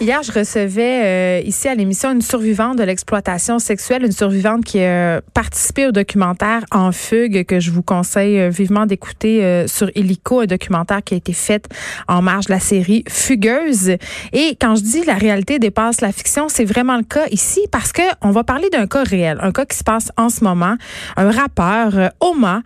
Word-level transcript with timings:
Hier, 0.00 0.22
je 0.22 0.32
recevais 0.32 1.02
euh, 1.04 1.40
ici 1.44 1.68
à 1.68 1.74
l'émission 1.74 2.12
une 2.12 2.22
survivante 2.22 2.78
de 2.78 2.84
l'exploitation 2.84 3.58
sexuelle, 3.58 4.04
une 4.04 4.12
survivante 4.12 4.64
qui 4.64 4.82
a 4.82 5.20
participé 5.34 5.86
au 5.86 5.92
documentaire 5.92 6.64
En 6.70 6.92
fugue 6.92 7.44
que 7.44 7.60
je 7.60 7.70
vous 7.70 7.82
conseille 7.82 8.38
euh, 8.38 8.48
vivement 8.48 8.86
d'écouter 8.86 9.44
euh, 9.44 9.66
sur 9.66 9.90
Illico, 9.94 10.40
un 10.40 10.46
documentaire 10.46 11.02
qui 11.02 11.14
a 11.14 11.16
été 11.16 11.32
fait 11.32 11.66
en 12.08 12.22
marge 12.22 12.46
de 12.46 12.52
la 12.52 12.60
série 12.60 13.04
Fugueuse. 13.08 13.96
Et 14.32 14.56
quand 14.60 14.76
je 14.76 14.82
dis 14.82 15.04
la 15.04 15.14
réalité 15.14 15.58
dépasse 15.58 16.00
la 16.00 16.12
fiction, 16.12 16.48
c'est 16.48 16.64
vraiment 16.64 16.96
le 16.96 17.04
cas 17.04 17.26
ici 17.30 17.60
parce 17.70 17.92
que 17.92 18.02
on 18.20 18.30
va 18.30 18.44
parler 18.44 18.70
d'un 18.70 18.86
cas 18.86 19.02
réel, 19.02 19.38
un 19.40 19.52
cas 19.52 19.64
qui 19.64 19.76
se 19.76 19.84
passe 19.84 20.10
en 20.16 20.28
ce 20.28 20.44
moment. 20.44 20.76
Un 21.16 21.30
rappeur, 21.30 22.10
Oma, 22.20 22.62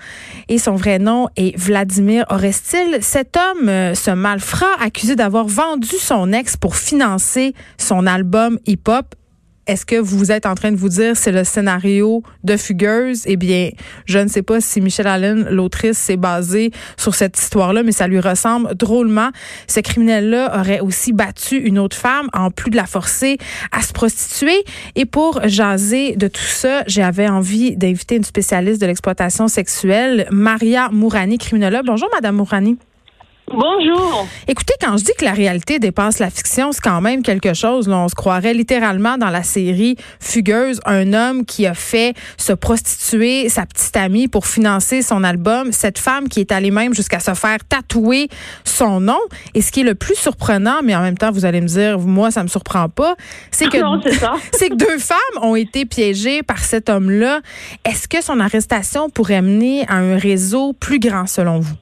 et 0.49 0.59
son 0.59 0.75
vrai 0.75 0.99
nom 0.99 1.29
est 1.37 1.57
Vladimir 1.57 2.25
Orestil. 2.29 2.99
Cet 3.01 3.37
homme, 3.37 3.67
ce 3.95 4.11
malfrat, 4.11 4.67
accusé 4.81 5.17
d'avoir 5.17 5.47
vendu 5.47 5.97
son 5.99 6.33
ex 6.33 6.57
pour 6.57 6.77
financer 6.77 7.16
son 7.79 8.07
album 8.07 8.59
hip-hop. 8.67 9.14
Est-ce 9.66 9.84
que 9.84 9.97
vous 9.97 10.30
êtes 10.30 10.47
en 10.47 10.55
train 10.55 10.70
de 10.70 10.77
vous 10.77 10.91
dire 10.91 11.16
c'est 11.16 11.33
le 11.33 11.42
scénario 11.42 12.23
de 12.45 12.56
Fugueuse? 12.56 13.23
Eh 13.27 13.37
bien, 13.37 13.70
je 14.05 14.20
ne 14.20 14.29
sais 14.29 14.42
pas 14.42 14.61
si 14.61 14.80
Michelle 14.80 15.09
Allen, 15.09 15.48
l'autrice, 15.51 15.98
s'est 15.98 16.16
basée 16.16 16.70
sur 16.97 17.16
cette 17.16 17.37
histoire-là, 17.37 17.83
mais 17.83 17.91
ça 17.91 18.06
lui 18.06 18.20
ressemble 18.20 18.77
drôlement. 18.77 19.30
Ce 19.66 19.80
criminel-là 19.80 20.56
aurait 20.61 20.79
aussi 20.79 21.12
battu 21.12 21.56
une 21.56 21.80
autre 21.80 21.97
femme 21.97 22.29
en 22.33 22.52
plus 22.52 22.70
de 22.70 22.77
la 22.77 22.87
forcer 22.87 23.39
à 23.73 23.83
se 23.83 23.92
prostituer. 23.92 24.64
Et 24.95 25.05
pour 25.05 25.41
jaser 25.48 26.14
de 26.14 26.28
tout 26.28 26.41
ça, 26.42 26.84
j'avais 26.87 27.28
envie 27.28 27.77
d'inviter 27.77 28.14
une 28.14 28.25
spécialiste 28.25 28.80
de 28.80 28.87
l'exploitation 28.87 29.48
sexuelle, 29.48 30.28
Maria 30.30 30.91
Mourani, 30.92 31.39
criminologue. 31.39 31.87
Bonjour, 31.87 32.09
Madame 32.14 32.37
Mourani. 32.37 32.78
Bonjour. 33.52 34.27
Écoutez, 34.48 34.74
quand 34.80 34.96
je 34.96 35.05
dis 35.05 35.12
que 35.16 35.24
la 35.24 35.32
réalité 35.32 35.78
dépasse 35.78 36.18
la 36.18 36.30
fiction, 36.30 36.73
c'est 36.73 36.80
quand 36.80 37.00
même 37.00 37.23
quelque 37.23 37.55
chose. 37.55 37.86
Là. 37.86 37.98
On 37.98 38.09
se 38.09 38.16
croirait 38.16 38.55
littéralement 38.55 39.19
dans 39.19 39.30
la 39.30 39.45
série 39.45 39.96
Fugueuse, 40.19 40.80
un 40.84 41.12
homme 41.12 41.44
qui 41.44 41.64
a 41.64 41.75
fait 41.75 42.14
se 42.38 42.53
prostituer 42.53 43.48
sa 43.48 43.64
petite 43.64 43.97
amie 43.97 44.27
pour 44.27 44.48
financer 44.48 45.00
son 45.00 45.22
album. 45.22 45.70
Cette 45.70 45.98
femme 45.98 46.28
qui 46.28 46.41
est 46.41 46.50
allée 46.50 46.72
même 46.72 46.92
jusqu'à 46.92 47.20
se 47.20 47.34
faire 47.34 47.58
tatouer 47.69 48.28
son 48.64 48.98
nom. 48.98 49.20
Et 49.55 49.62
ce 49.62 49.70
qui 49.70 49.83
est 49.83 49.84
le 49.84 49.94
plus 49.94 50.16
surprenant, 50.16 50.81
mais 50.83 50.97
en 50.97 51.03
même 51.03 51.16
temps, 51.16 51.31
vous 51.31 51.44
allez 51.44 51.60
me 51.60 51.69
dire, 51.69 52.00
moi, 52.00 52.33
ça 52.33 52.42
me 52.42 52.48
surprend 52.48 52.88
pas, 52.88 53.14
c'est 53.53 53.69
que, 53.69 53.78
c'est 54.58 54.70
que 54.70 54.75
deux 54.75 54.98
femmes 54.98 55.16
ont 55.41 55.55
été 55.55 55.86
piégées 55.86 56.42
par 56.42 56.58
cet 56.58 56.91
homme-là. 56.91 57.41
Est-ce 57.84 58.08
que 58.08 58.20
son 58.20 58.41
arrestation 58.41 59.08
pourrait 59.08 59.42
mener 59.42 59.86
à 59.86 59.94
un 59.94 60.19
réseau 60.19 60.72
plus 60.72 60.98
grand 60.98 61.28
selon 61.28 61.60
vous? 61.60 61.75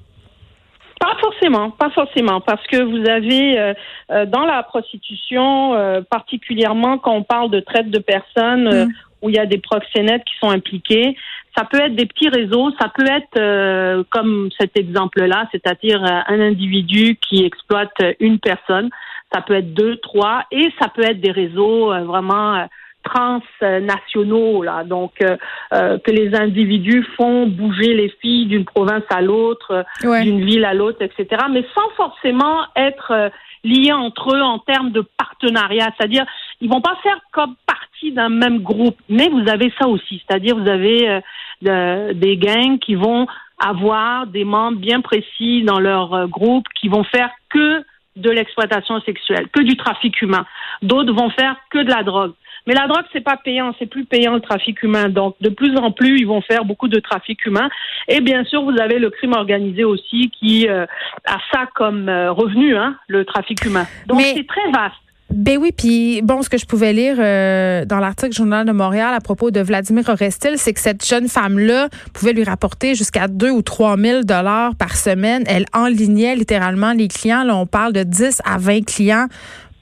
Pas 1.04 1.16
forcément, 1.20 1.70
pas 1.70 1.90
forcément, 1.90 2.40
parce 2.40 2.66
que 2.66 2.82
vous 2.82 3.06
avez 3.10 3.58
euh, 3.58 3.74
euh, 4.10 4.24
dans 4.24 4.46
la 4.46 4.62
prostitution, 4.62 5.74
euh, 5.74 6.00
particulièrement 6.00 6.96
quand 6.96 7.12
on 7.12 7.22
parle 7.22 7.50
de 7.50 7.60
traite 7.60 7.90
de 7.90 7.98
personnes 7.98 8.86
mm. 8.86 8.88
où 9.20 9.28
il 9.28 9.36
y 9.36 9.38
a 9.38 9.44
des 9.44 9.58
proxénètes 9.58 10.24
qui 10.24 10.32
sont 10.40 10.48
impliqués, 10.48 11.14
ça 11.54 11.64
peut 11.64 11.78
être 11.78 11.94
des 11.94 12.06
petits 12.06 12.30
réseaux, 12.30 12.70
ça 12.80 12.88
peut 12.88 13.06
être 13.06 14.04
comme 14.08 14.48
cet 14.58 14.78
exemple-là, 14.78 15.46
c'est-à-dire 15.52 16.02
un 16.02 16.40
individu 16.40 17.16
qui 17.16 17.44
exploite 17.44 17.94
une 18.18 18.38
personne, 18.38 18.88
ça 19.32 19.42
peut 19.42 19.54
être 19.54 19.74
deux, 19.74 19.96
trois, 19.98 20.46
et 20.50 20.72
ça 20.80 20.88
peut 20.88 21.04
être 21.04 21.20
des 21.20 21.30
réseaux 21.30 21.92
vraiment 22.04 22.66
transnationaux 23.04 24.62
là, 24.62 24.82
donc 24.84 25.12
euh, 25.22 25.36
euh, 25.72 25.98
que 25.98 26.10
les 26.10 26.34
individus 26.34 27.06
font 27.16 27.46
bouger 27.46 27.94
les 27.94 28.08
filles 28.20 28.46
d'une 28.46 28.64
province 28.64 29.04
à 29.10 29.20
l'autre, 29.20 29.84
d'une 30.02 30.44
ville 30.44 30.64
à 30.64 30.74
l'autre, 30.74 31.02
etc. 31.02 31.44
Mais 31.50 31.64
sans 31.74 31.88
forcément 31.96 32.62
être 32.74 33.12
euh, 33.12 33.28
liés 33.62 33.92
entre 33.92 34.34
eux 34.34 34.42
en 34.42 34.58
termes 34.58 34.90
de 34.90 35.04
partenariat, 35.16 35.90
c'est-à-dire 35.96 36.24
ils 36.60 36.70
vont 36.70 36.80
pas 36.80 36.96
faire 37.02 37.18
comme 37.32 37.54
partie 37.66 38.12
d'un 38.12 38.30
même 38.30 38.60
groupe, 38.60 38.96
mais 39.08 39.28
vous 39.28 39.48
avez 39.48 39.72
ça 39.78 39.86
aussi, 39.86 40.22
c'est-à-dire 40.26 40.56
vous 40.56 40.68
avez 40.68 41.20
des 41.62 42.36
gangs 42.36 42.78
qui 42.78 42.94
vont 42.94 43.26
avoir 43.58 44.26
des 44.26 44.44
membres 44.44 44.78
bien 44.78 45.00
précis 45.00 45.62
dans 45.62 45.80
leur 45.80 46.28
groupe 46.28 46.66
qui 46.78 46.88
vont 46.88 47.04
faire 47.04 47.30
que 47.48 47.82
de 48.16 48.30
l'exploitation 48.30 49.00
sexuelle, 49.00 49.48
que 49.52 49.62
du 49.62 49.76
trafic 49.76 50.20
humain. 50.22 50.44
D'autres 50.82 51.12
vont 51.12 51.30
faire 51.30 51.56
que 51.70 51.78
de 51.78 51.90
la 51.90 52.02
drogue. 52.02 52.34
Mais 52.66 52.74
la 52.74 52.86
drogue, 52.86 53.04
c'est 53.12 53.22
pas 53.22 53.36
payant, 53.36 53.74
c'est 53.78 53.86
plus 53.86 54.04
payant 54.04 54.34
le 54.34 54.40
trafic 54.40 54.82
humain. 54.82 55.08
Donc, 55.08 55.36
de 55.40 55.50
plus 55.50 55.76
en 55.76 55.90
plus, 55.92 56.18
ils 56.18 56.26
vont 56.26 56.40
faire 56.40 56.64
beaucoup 56.64 56.88
de 56.88 56.98
trafic 56.98 57.44
humain. 57.44 57.68
Et 58.08 58.20
bien 58.20 58.44
sûr, 58.44 58.62
vous 58.62 58.78
avez 58.80 58.98
le 58.98 59.10
crime 59.10 59.34
organisé 59.34 59.84
aussi 59.84 60.30
qui 60.30 60.68
euh, 60.68 60.86
a 61.26 61.38
ça 61.52 61.68
comme 61.74 62.08
euh, 62.08 62.32
revenu, 62.32 62.76
hein, 62.76 62.96
le 63.08 63.24
trafic 63.24 63.64
humain. 63.64 63.86
Donc, 64.06 64.22
c'est 64.22 64.46
très 64.46 64.70
vaste. 64.72 64.94
Ben 65.30 65.58
oui, 65.58 65.72
puis 65.76 66.20
bon, 66.22 66.42
ce 66.42 66.48
que 66.48 66.58
je 66.58 66.64
pouvais 66.64 66.92
lire 66.92 67.16
euh, 67.18 67.84
dans 67.86 67.98
l'article 67.98 68.32
Journal 68.32 68.64
de 68.64 68.72
Montréal 68.72 69.14
à 69.14 69.20
propos 69.20 69.50
de 69.50 69.58
Vladimir 69.60 70.08
Orestil, 70.08 70.58
c'est 70.58 70.72
que 70.72 70.78
cette 70.78 71.04
jeune 71.04 71.28
femme-là 71.28 71.88
pouvait 72.12 72.32
lui 72.32 72.44
rapporter 72.44 72.94
jusqu'à 72.94 73.26
2 73.26 73.50
ou 73.50 73.62
3 73.62 73.96
000 73.96 74.22
dollars 74.22 74.76
par 74.76 74.94
semaine. 74.96 75.42
Elle 75.48 75.64
enlignait 75.72 76.36
littéralement 76.36 76.92
les 76.92 77.08
clients. 77.08 77.42
Là, 77.42 77.56
on 77.56 77.66
parle 77.66 77.92
de 77.92 78.04
10 78.04 78.42
à 78.44 78.58
20 78.58 78.86
clients 78.86 79.26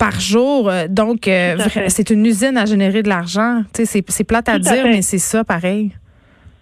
par 0.02 0.18
jour. 0.18 0.68
Euh, 0.68 0.86
donc, 0.88 1.28
euh, 1.28 1.56
c'est 1.86 2.10
une 2.10 2.26
usine 2.26 2.56
à 2.56 2.64
générer 2.64 3.04
de 3.04 3.08
l'argent. 3.08 3.62
C'est 3.72 4.26
plate 4.26 4.48
à 4.48 4.58
dire, 4.58 4.84
mais 4.84 5.00
c'est 5.00 5.18
ça, 5.18 5.44
pareil. 5.44 5.92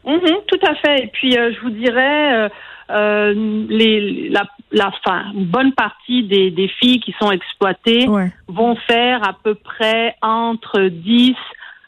Mm-hmm, 0.05 0.37
tout 0.47 0.67
à 0.67 0.75
fait. 0.75 1.05
Et 1.05 1.07
puis, 1.07 1.39
euh, 1.39 1.51
je 1.55 1.61
vous 1.63 1.71
dirais, 1.71 2.51
les, 2.91 4.29
la, 4.29 4.43
la 4.73 4.91
fin, 5.03 5.33
une 5.35 5.47
bonne 5.47 5.73
partie 5.73 6.25
des, 6.25 6.51
des 6.51 6.69
filles 6.69 7.01
qui 7.01 7.15
sont 7.19 7.31
exploitées 7.31 8.07
vont 8.49 8.77
faire 8.87 9.27
à 9.27 9.35
peu 9.43 9.55
près 9.55 10.17
entre 10.21 10.89
10 10.89 11.35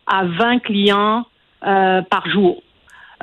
à 0.07 0.25
20 0.25 0.61
clients 0.61 1.27
par 1.61 2.29
jour. 2.33 2.63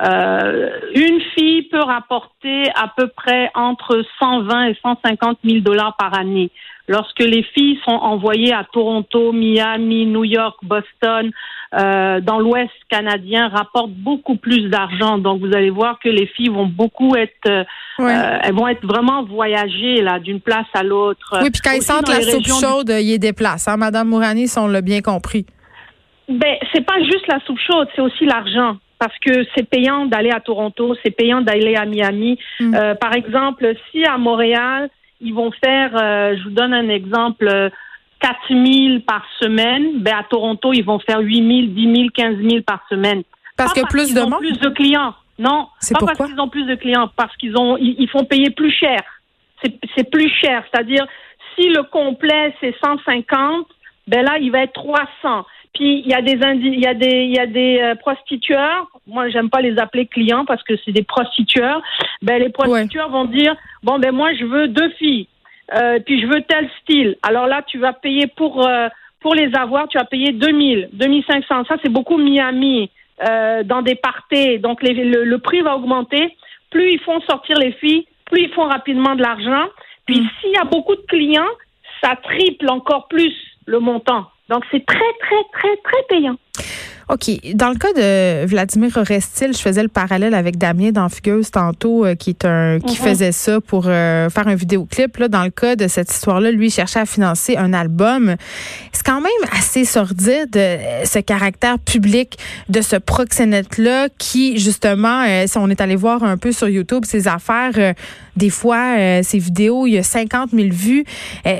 Une 0.02 1.20
fille 1.34 1.62
peut 1.64 1.82
rapporter 1.82 2.64
à 2.74 2.92
peu 2.96 3.08
près 3.08 3.50
entre 3.54 4.02
120 4.18 4.64
et 4.64 4.76
150 4.82 5.38
000 5.44 5.60
dollars 5.60 5.96
par 5.98 6.18
année 6.18 6.50
lorsque 6.90 7.20
les 7.20 7.44
filles 7.54 7.78
sont 7.84 7.94
envoyées 7.94 8.52
à 8.52 8.66
Toronto, 8.70 9.32
Miami, 9.32 10.06
New 10.06 10.24
York, 10.24 10.56
Boston, 10.62 11.30
euh, 11.72 12.20
dans 12.20 12.40
l'Ouest 12.40 12.72
canadien, 12.90 13.48
rapportent 13.48 13.94
beaucoup 13.94 14.34
plus 14.34 14.68
d'argent. 14.68 15.16
Donc, 15.18 15.40
vous 15.40 15.54
allez 15.54 15.70
voir 15.70 16.00
que 16.00 16.08
les 16.08 16.26
filles 16.26 16.48
vont 16.48 16.66
beaucoup 16.66 17.14
être, 17.14 17.46
euh, 17.46 17.64
euh, 18.00 18.38
elles 18.42 18.54
vont 18.54 18.66
être 18.66 18.84
vraiment 18.84 19.22
voyagées 19.22 20.02
là 20.02 20.18
d'une 20.18 20.40
place 20.40 20.66
à 20.74 20.82
l'autre. 20.82 21.38
Oui, 21.40 21.50
puis 21.50 21.60
quand 21.62 21.72
ils 21.72 21.82
sentent 21.82 22.08
la 22.08 22.22
soupe 22.22 22.46
chaude, 22.46 22.90
il 22.90 23.08
y 23.08 23.14
a 23.14 23.18
des 23.18 23.32
places. 23.32 23.68
Hein, 23.68 23.76
Madame 23.76 24.08
Mourani, 24.08 24.48
si 24.48 24.58
on 24.58 24.66
l'a 24.66 24.80
bien 24.80 25.00
compris. 25.00 25.46
Ben, 26.28 26.56
c'est 26.72 26.84
pas 26.84 27.00
juste 27.04 27.26
la 27.28 27.38
soupe 27.46 27.60
chaude, 27.64 27.86
c'est 27.94 28.02
aussi 28.02 28.24
l'argent 28.24 28.76
parce 29.00 29.18
que 29.18 29.44
c'est 29.56 29.68
payant 29.68 30.06
d'aller 30.06 30.30
à 30.30 30.38
Toronto, 30.38 30.94
c'est 31.02 31.10
payant 31.10 31.40
d'aller 31.40 31.74
à 31.74 31.86
Miami. 31.86 32.38
Mm. 32.60 32.94
par 33.00 33.14
exemple, 33.14 33.74
si 33.90 34.04
à 34.04 34.18
Montréal, 34.18 34.88
ils 35.20 35.34
vont 35.34 35.50
faire, 35.62 35.90
euh, 35.96 36.36
je 36.36 36.44
vous 36.44 36.50
donne 36.50 36.72
un 36.72 36.88
exemple, 36.88 37.70
4 38.20 38.36
000 38.48 39.00
par 39.06 39.24
semaine. 39.38 40.00
Ben, 40.00 40.16
à 40.18 40.24
Toronto, 40.24 40.72
ils 40.72 40.84
vont 40.84 40.98
faire 40.98 41.20
8 41.20 41.36
000, 41.36 41.48
10 41.74 41.96
000, 41.96 42.08
15 42.14 42.36
000 42.36 42.62
par 42.62 42.84
semaine. 42.88 43.22
Parce 43.56 43.72
qu'il 43.72 43.82
y 43.82 43.84
a 43.84 43.88
plus 43.88 44.14
de 44.14 44.20
monde? 44.20 44.40
plus 44.40 44.58
de 44.58 44.68
clients. 44.70 45.14
Non, 45.38 45.68
c'est 45.78 45.98
pas 45.98 46.06
parce 46.06 46.30
qu'ils 46.30 46.40
ont 46.40 46.48
plus 46.48 46.66
de 46.66 46.74
clients, 46.74 47.08
parce 47.16 47.34
qu'ils 47.36 47.56
ont, 47.56 47.76
ils, 47.78 48.08
font 48.08 48.24
payer 48.24 48.50
plus 48.50 48.70
cher. 48.70 49.00
C'est 49.96 50.10
plus 50.10 50.28
cher. 50.28 50.64
C'est-à-dire, 50.70 51.06
si 51.54 51.68
le 51.68 51.82
complet, 51.82 52.54
c'est 52.60 52.74
150, 52.82 53.66
ben 54.06 54.22
là, 54.22 54.38
il 54.38 54.50
va 54.50 54.64
être 54.64 54.74
300. 54.74 55.46
Puis 55.74 56.02
il 56.04 56.10
y 56.10 56.14
a 56.14 56.22
des 56.22 56.32
il 56.32 56.80
y 56.80 56.86
a 56.86 56.94
des 56.94 57.24
il 57.24 57.34
y 57.34 57.38
a 57.38 57.46
des 57.46 57.94
prostitueurs. 58.00 58.88
Moi, 59.06 59.28
j'aime 59.28 59.50
pas 59.50 59.60
les 59.60 59.78
appeler 59.78 60.06
clients 60.06 60.44
parce 60.44 60.62
que 60.62 60.74
c'est 60.84 60.92
des 60.92 61.04
prostitueurs. 61.04 61.80
Ben 62.22 62.40
les 62.42 62.50
prostitueurs 62.50 63.08
vont 63.10 63.24
dire 63.24 63.54
bon 63.82 63.98
ben 63.98 64.12
moi 64.12 64.34
je 64.34 64.44
veux 64.44 64.68
deux 64.68 64.90
filles. 64.90 65.28
Euh, 65.74 66.00
puis 66.00 66.20
je 66.20 66.26
veux 66.26 66.42
tel 66.42 66.68
style. 66.82 67.16
Alors 67.22 67.46
là, 67.46 67.62
tu 67.66 67.78
vas 67.78 67.92
payer 67.92 68.26
pour 68.26 68.66
euh, 68.66 68.88
pour 69.20 69.34
les 69.34 69.54
avoir, 69.54 69.86
tu 69.88 69.98
vas 69.98 70.04
payer 70.04 70.32
2000, 70.32 70.90
2500. 70.92 71.64
Ça 71.68 71.76
c'est 71.82 71.90
beaucoup 71.90 72.16
Miami 72.16 72.90
euh, 73.28 73.62
dans 73.62 73.82
des 73.82 73.94
parties. 73.94 74.58
Donc 74.58 74.82
les, 74.82 74.94
le, 74.94 75.24
le, 75.24 75.38
prix 75.38 75.60
va 75.60 75.76
augmenter. 75.76 76.36
Plus 76.70 76.92
ils 76.92 77.00
font 77.00 77.20
sortir 77.22 77.58
les 77.58 77.72
filles, 77.72 78.06
plus 78.26 78.42
ils 78.42 78.52
font 78.52 78.66
rapidement 78.66 79.14
de 79.14 79.22
l'argent. 79.22 79.68
Puis 80.06 80.20
mm. 80.20 80.28
s'il 80.40 80.50
y 80.50 80.56
a 80.56 80.64
beaucoup 80.64 80.96
de 80.96 81.02
clients, 81.02 81.50
ça 82.02 82.16
triple 82.16 82.68
encore 82.68 83.08
plus 83.08 83.34
le 83.66 83.78
montant. 83.78 84.26
Donc, 84.50 84.64
c'est 84.70 84.84
très, 84.84 85.12
très, 85.20 85.44
très, 85.52 85.76
très 85.76 86.02
payant. 86.08 86.36
OK. 87.10 87.54
Dans 87.54 87.70
le 87.70 87.74
cas 87.74 87.92
de 87.92 88.46
Vladimir 88.46 88.96
Orestil, 88.96 89.52
je 89.52 89.58
faisais 89.58 89.82
le 89.82 89.88
parallèle 89.88 90.32
avec 90.32 90.58
Damien 90.58 90.92
Danfigueuse 90.92 91.50
tantôt, 91.50 92.04
euh, 92.04 92.14
qui 92.14 92.30
est 92.30 92.44
un 92.44 92.78
qui 92.78 93.00
mhm. 93.00 93.08
faisait 93.08 93.32
ça 93.32 93.60
pour 93.60 93.86
euh, 93.88 94.30
faire 94.30 94.46
un 94.46 94.54
vidéoclip. 94.54 95.16
Là, 95.16 95.26
dans 95.26 95.42
le 95.42 95.50
cas 95.50 95.74
de 95.74 95.88
cette 95.88 96.12
histoire-là, 96.12 96.52
lui 96.52 96.68
il 96.68 96.70
cherchait 96.70 97.00
à 97.00 97.06
financer 97.06 97.56
un 97.56 97.72
album. 97.72 98.36
C'est 98.92 99.04
quand 99.04 99.20
même 99.20 99.30
assez 99.58 99.84
sordide 99.84 100.56
euh, 100.56 101.04
ce 101.04 101.18
caractère 101.18 101.80
public 101.80 102.38
de 102.68 102.80
ce 102.80 102.94
proxénète-là 102.94 104.08
qui, 104.16 104.58
justement, 104.58 105.24
si 105.46 105.58
on 105.58 105.68
est 105.68 105.80
allé 105.80 105.96
voir 105.96 106.22
un 106.22 106.36
peu 106.36 106.52
sur 106.52 106.68
YouTube 106.68 107.04
ses 107.04 107.26
affaires, 107.26 107.94
des 108.36 108.50
fois, 108.50 109.22
ses 109.22 109.38
vidéos, 109.38 109.86
il 109.86 109.94
y 109.94 109.98
a 109.98 110.02
50 110.02 110.50
000 110.52 110.68
vues. 110.70 111.04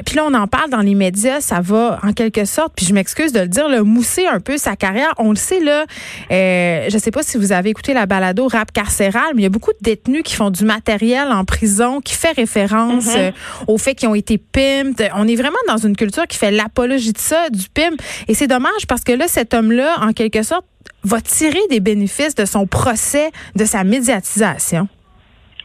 puis 0.04 0.16
là, 0.16 0.24
on 0.26 0.34
en 0.34 0.46
parle 0.46 0.70
dans 0.70 0.80
les 0.80 0.94
médias, 0.94 1.40
ça 1.40 1.60
va 1.60 1.98
en 2.02 2.12
quelque 2.12 2.44
sorte, 2.44 2.72
puis 2.76 2.86
je 2.86 2.94
m'excuse 2.94 3.32
de 3.32 3.40
le 3.40 3.48
dire, 3.48 3.68
le 3.68 3.82
mousser 3.82 4.26
un 4.26 4.40
peu 4.40 4.56
sa 4.56 4.76
carrière. 4.76 5.12
On 5.18 5.34
sais, 5.40 5.60
là, 5.60 5.84
euh, 6.30 6.86
je 6.88 6.98
sais 6.98 7.10
pas 7.10 7.22
si 7.22 7.38
vous 7.38 7.52
avez 7.52 7.70
écouté 7.70 7.94
la 7.94 8.06
balado 8.06 8.48
rap 8.48 8.72
carcéral, 8.72 9.32
mais 9.34 9.42
il 9.42 9.44
y 9.44 9.46
a 9.46 9.50
beaucoup 9.50 9.72
de 9.72 9.82
détenus 9.82 10.22
qui 10.22 10.34
font 10.34 10.50
du 10.50 10.64
matériel 10.64 11.28
en 11.30 11.44
prison, 11.44 12.00
qui 12.00 12.14
fait 12.14 12.32
référence 12.32 13.14
mm-hmm. 13.14 13.28
euh, 13.28 13.64
au 13.66 13.78
fait 13.78 13.94
qu'ils 13.94 14.08
ont 14.08 14.14
été 14.14 14.38
pimped. 14.38 15.10
On 15.14 15.26
est 15.26 15.36
vraiment 15.36 15.58
dans 15.68 15.78
une 15.78 15.96
culture 15.96 16.26
qui 16.26 16.38
fait 16.38 16.50
l'apologie 16.50 17.12
de 17.12 17.18
ça, 17.18 17.50
du 17.50 17.68
pimp. 17.68 18.00
Et 18.28 18.34
c'est 18.34 18.46
dommage 18.46 18.86
parce 18.88 19.04
que 19.04 19.12
là, 19.12 19.28
cet 19.28 19.54
homme-là, 19.54 19.96
en 20.00 20.12
quelque 20.12 20.42
sorte, 20.42 20.64
va 21.04 21.20
tirer 21.20 21.60
des 21.70 21.80
bénéfices 21.80 22.34
de 22.34 22.44
son 22.44 22.66
procès, 22.66 23.30
de 23.56 23.64
sa 23.64 23.84
médiatisation. 23.84 24.88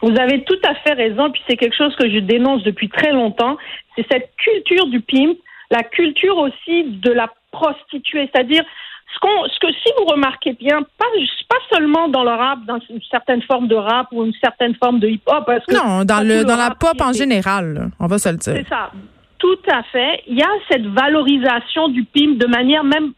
Vous 0.02 0.14
avez 0.18 0.44
tout 0.44 0.58
à 0.64 0.74
fait 0.76 0.92
raison, 0.92 1.30
puis 1.30 1.42
c'est 1.48 1.56
quelque 1.56 1.76
chose 1.76 1.94
que 1.96 2.08
je 2.10 2.18
dénonce 2.18 2.62
depuis 2.64 2.88
très 2.88 3.12
longtemps. 3.12 3.56
C'est 3.96 4.06
cette 4.10 4.30
culture 4.36 4.86
du 4.88 5.00
pimp, 5.00 5.36
la 5.70 5.82
culture 5.82 6.36
aussi 6.36 6.84
de 6.84 7.10
la 7.12 7.32
prostituée, 7.50 8.28
c'est-à-dire 8.32 8.64
ce, 9.12 9.18
ce 9.54 9.58
que 9.60 9.72
si 9.72 9.92
vous 9.98 10.04
remarquez 10.04 10.52
bien, 10.52 10.82
pas, 10.98 11.06
pas 11.48 11.56
seulement 11.76 12.08
dans 12.08 12.24
le 12.24 12.30
rap, 12.30 12.64
dans 12.66 12.78
une 12.90 13.00
certaine 13.10 13.42
forme 13.42 13.68
de 13.68 13.74
rap 13.74 14.08
ou 14.12 14.24
une 14.24 14.34
certaine 14.40 14.74
forme 14.74 14.98
de 14.98 15.08
hip-hop. 15.08 15.48
non, 15.72 16.04
dans, 16.04 16.26
le, 16.26 16.44
dans 16.44 16.56
la 16.56 16.70
pop 16.70 17.00
en 17.00 17.12
général, 17.12 17.90
on 17.98 18.06
va 18.06 18.18
se 18.18 18.28
le 18.28 18.36
dire. 18.36 18.54
C'est 18.56 18.68
ça. 18.68 18.90
Tout 19.38 19.58
à 19.70 19.82
fait. 19.84 20.22
Il 20.26 20.38
y 20.38 20.42
a 20.42 20.48
cette 20.70 20.86
valorisation 20.86 21.88
du 21.88 22.04
pimp 22.04 22.38
de 22.38 22.46
manière 22.46 22.84
même 22.84 23.12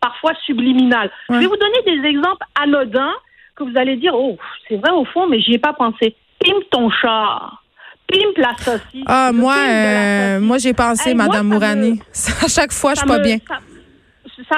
parfois 0.00 0.32
subliminale. 0.44 1.10
Je 1.28 1.36
vais 1.36 1.46
vous 1.46 1.56
donner 1.56 1.82
des 2.00 2.08
exemples 2.08 2.44
anodins 2.60 3.12
que 3.54 3.64
vous 3.64 3.76
allez 3.76 3.96
dire, 3.96 4.12
oh, 4.14 4.36
c'est 4.68 4.76
vrai 4.76 4.90
au 4.90 5.04
fond, 5.04 5.28
mais 5.28 5.40
j'y 5.40 5.54
ai 5.54 5.58
pas 5.58 5.72
pensé. 5.72 6.16
Pimp 6.40 6.64
ton 6.70 6.90
char. 6.90 7.62
Pimp 8.08 8.36
la 8.36 8.56
saucisse. 8.56 9.04
Ah, 9.06 9.30
moi, 9.32 9.54
euh, 9.56 10.40
moi 10.40 10.58
j'ai 10.58 10.72
pensé, 10.72 11.14
Madame 11.14 11.46
Mourani. 11.46 12.00
à 12.44 12.48
chaque 12.48 12.72
fois, 12.72 12.94
je 12.94 13.00
suis 13.00 13.08
pas 13.08 13.20
bien. 13.20 13.38
ça 13.46 13.58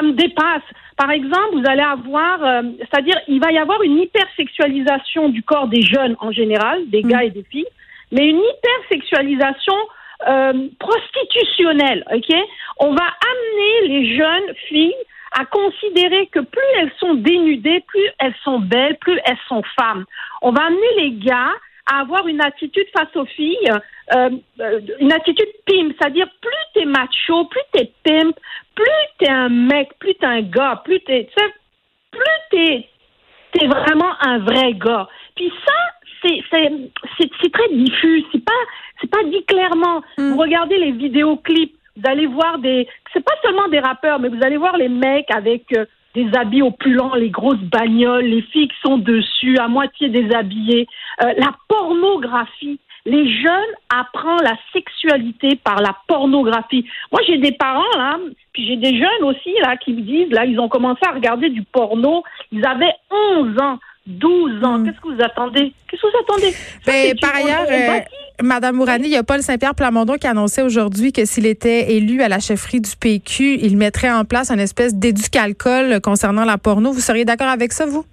me 0.02 0.12
dépasse. 0.12 0.62
Par 0.96 1.10
exemple, 1.10 1.54
vous 1.54 1.64
allez 1.66 1.82
avoir, 1.82 2.44
euh, 2.44 2.62
c'est-à-dire, 2.78 3.16
il 3.28 3.40
va 3.40 3.50
y 3.52 3.58
avoir 3.58 3.82
une 3.82 3.98
hypersexualisation 3.98 5.28
du 5.28 5.42
corps 5.42 5.68
des 5.68 5.82
jeunes 5.82 6.16
en 6.20 6.32
général, 6.32 6.88
des 6.88 7.02
gars 7.02 7.22
mm. 7.22 7.26
et 7.26 7.30
des 7.30 7.44
filles, 7.44 7.66
mais 8.10 8.28
une 8.28 8.40
hypersexualisation 8.40 9.74
euh, 10.28 10.68
prostitutionnelle, 10.78 12.04
ok? 12.14 12.36
On 12.78 12.94
va 12.94 13.04
amener 13.04 13.88
les 13.88 14.16
jeunes 14.16 14.54
filles 14.68 14.94
à 15.32 15.44
considérer 15.46 16.26
que 16.26 16.40
plus 16.40 16.62
elles 16.78 16.92
sont 17.00 17.14
dénudées, 17.14 17.82
plus 17.88 18.08
elles 18.18 18.34
sont 18.44 18.60
belles, 18.60 18.98
plus 18.98 19.18
elles 19.24 19.38
sont 19.48 19.62
femmes. 19.78 20.04
On 20.42 20.52
va 20.52 20.66
amener 20.66 20.94
les 20.98 21.12
gars 21.12 21.52
à 21.86 22.00
avoir 22.00 22.28
une 22.28 22.40
attitude 22.40 22.86
face 22.96 23.14
aux 23.16 23.24
filles, 23.24 23.72
euh, 24.14 24.30
une 25.00 25.12
attitude 25.12 25.48
pimp, 25.66 25.94
c'est-à-dire 25.98 26.28
plus 26.40 26.50
t'es 26.74 26.84
macho, 26.84 27.46
plus 27.46 27.62
t'es 27.72 27.90
pimp, 28.04 28.36
plus 28.74 29.08
t'es 29.18 29.30
un 29.30 29.48
mec, 29.48 29.90
plus 29.98 30.14
t'es 30.14 30.26
un 30.26 30.42
gars, 30.42 30.82
plus 30.84 31.00
t'es, 31.00 31.28
plus 32.10 32.20
t'es, 32.50 32.88
t'es 33.52 33.66
vraiment 33.66 34.12
un 34.20 34.38
vrai 34.38 34.74
gars. 34.74 35.08
Puis 35.36 35.52
ça, 35.66 35.72
c'est, 36.22 37.50
très 37.52 37.68
diffus, 37.72 38.24
c'est 38.32 38.44
pas, 38.44 38.52
c'est 39.00 39.10
pas 39.10 39.22
dit 39.24 39.44
clairement. 39.44 40.02
Mm. 40.18 40.32
Vous 40.32 40.38
regardez 40.38 40.78
les 40.78 40.92
vidéoclips, 40.92 41.74
vous 41.96 42.02
allez 42.04 42.26
voir 42.26 42.58
des, 42.58 42.88
c'est 43.12 43.24
pas 43.24 43.34
seulement 43.42 43.68
des 43.68 43.80
rappeurs, 43.80 44.18
mais 44.18 44.28
vous 44.28 44.42
allez 44.42 44.56
voir 44.56 44.76
les 44.76 44.88
mecs 44.88 45.30
avec 45.30 45.64
euh, 45.76 45.84
des 46.14 46.28
habits 46.36 46.62
opulents, 46.62 47.14
les 47.14 47.30
grosses 47.30 47.56
bagnoles, 47.56 48.24
les 48.24 48.42
filles 48.42 48.68
qui 48.68 48.80
sont 48.84 48.98
dessus, 48.98 49.56
à 49.58 49.68
moitié 49.68 50.08
déshabillées, 50.08 50.86
euh, 51.22 51.32
la 51.38 51.52
pornographie. 51.68 52.78
Les 53.04 53.28
jeunes 53.42 53.74
apprennent 53.88 54.44
la 54.44 54.56
sexualité 54.72 55.56
par 55.56 55.80
la 55.80 55.96
pornographie. 56.06 56.86
Moi, 57.10 57.20
j'ai 57.26 57.38
des 57.38 57.52
parents 57.52 57.82
là, 57.96 58.18
puis 58.52 58.66
j'ai 58.66 58.76
des 58.76 58.96
jeunes 58.96 59.24
aussi 59.24 59.52
là 59.60 59.76
qui 59.76 59.92
me 59.92 60.02
disent 60.02 60.30
là, 60.30 60.44
ils 60.44 60.58
ont 60.60 60.68
commencé 60.68 61.00
à 61.06 61.12
regarder 61.12 61.50
du 61.50 61.62
porno. 61.62 62.22
Ils 62.52 62.64
avaient 62.64 62.94
11 63.10 63.60
ans. 63.60 63.78
12 64.06 64.64
ans. 64.64 64.78
Hmm. 64.78 64.84
Qu'est-ce 64.84 65.00
que 65.00 65.14
vous 65.14 65.22
attendez? 65.22 65.72
Qu'est-ce 65.88 66.02
que 66.02 66.06
vous 66.06 66.18
attendez? 66.22 66.54
Ben, 66.86 67.14
par 67.20 67.36
ailleurs, 67.36 67.66
euh, 67.70 68.00
Madame 68.42 68.76
Mourani, 68.76 69.06
il 69.06 69.12
y 69.12 69.16
a 69.16 69.22
Paul 69.22 69.42
Saint-Pierre 69.42 69.74
Plamondon 69.74 70.14
qui 70.14 70.26
annonçait 70.26 70.62
aujourd'hui 70.62 71.12
que 71.12 71.24
s'il 71.24 71.46
était 71.46 71.92
élu 71.92 72.22
à 72.22 72.28
la 72.28 72.40
chefferie 72.40 72.80
du 72.80 72.90
PQ, 72.96 73.58
il 73.62 73.76
mettrait 73.76 74.10
en 74.10 74.24
place 74.24 74.50
une 74.50 74.60
espèce 74.60 74.94
d'éducalcool 74.94 76.00
concernant 76.00 76.44
la 76.44 76.58
porno. 76.58 76.92
Vous 76.92 77.00
seriez 77.00 77.24
d'accord 77.24 77.48
avec 77.48 77.72
ça, 77.72 77.86
vous? 77.86 78.04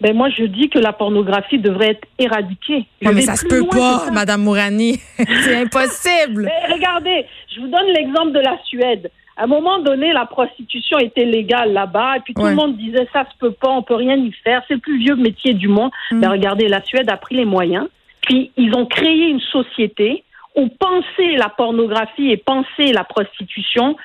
Ben 0.00 0.14
moi, 0.16 0.28
je 0.30 0.44
dis 0.44 0.68
que 0.68 0.78
la 0.78 0.92
pornographie 0.92 1.58
devrait 1.58 1.90
être 1.90 2.06
éradiquée. 2.18 2.86
Non, 3.02 3.12
mais 3.12 3.22
ça 3.22 3.34
se 3.34 3.46
peut 3.46 3.66
pas, 3.66 4.10
Madame 4.12 4.42
Mourani. 4.42 5.00
C'est 5.16 5.56
impossible. 5.56 6.44
Mais 6.44 6.72
regardez, 6.72 7.26
je 7.52 7.60
vous 7.60 7.66
donne 7.66 7.86
l'exemple 7.94 8.32
de 8.32 8.38
la 8.38 8.56
Suède. 8.64 9.10
À 9.36 9.44
un 9.44 9.46
moment 9.46 9.78
donné, 9.80 10.12
la 10.12 10.26
prostitution 10.26 10.98
était 10.98 11.24
légale 11.24 11.72
là-bas, 11.72 12.16
et 12.16 12.20
puis 12.20 12.34
tout 12.34 12.44
le 12.44 12.54
monde 12.54 12.76
disait 12.76 13.08
ça 13.12 13.24
se 13.24 13.36
peut 13.38 13.52
pas, 13.52 13.70
on 13.70 13.82
peut 13.82 13.94
rien 13.94 14.16
y 14.16 14.32
faire, 14.32 14.62
c'est 14.66 14.74
le 14.74 14.80
plus 14.80 14.98
vieux 14.98 15.14
métier 15.16 15.54
du 15.54 15.68
monde. 15.68 15.90
Mais 16.10 16.18
mm. 16.18 16.20
ben, 16.20 16.30
regardez, 16.30 16.68
la 16.68 16.82
Suède 16.82 17.10
a 17.10 17.16
pris 17.16 17.36
les 17.36 17.44
moyens, 17.44 17.86
puis 18.22 18.50
ils 18.56 18.74
ont 18.74 18.86
créé 18.86 19.28
une 19.28 19.40
société 19.40 20.24
où 20.56 20.68
penser 20.68 21.36
la 21.36 21.48
pornographie 21.48 22.30
et 22.30 22.36
penser 22.36 22.92
la 22.92 23.04
prostitution 23.04 23.96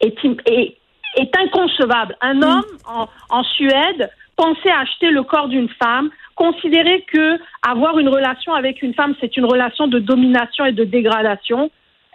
est, 0.00 0.16
est, 0.46 0.76
est 1.16 1.36
inconcevable. 1.36 2.16
Un 2.20 2.34
mm. 2.34 2.42
homme 2.42 2.78
en, 2.88 3.08
en 3.28 3.44
Suède 3.44 4.10
pensait 4.40 4.72
acheter 4.72 5.10
le 5.10 5.22
corps 5.22 5.48
d'une 5.48 5.68
femme, 5.68 6.08
considérer 6.34 7.04
que 7.12 7.38
avoir 7.60 7.98
une 7.98 8.08
relation 8.08 8.54
avec 8.54 8.80
une 8.80 8.94
femme, 8.94 9.14
c'est 9.20 9.36
une 9.36 9.44
relation 9.44 9.86
de 9.86 9.98
domination 9.98 10.64
et 10.64 10.72
de 10.72 10.84
dégradation, 10.84 11.70